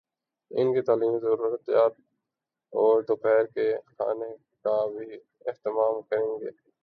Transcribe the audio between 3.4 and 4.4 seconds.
کے کھانے